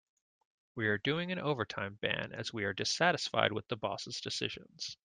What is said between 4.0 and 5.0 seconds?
decisions.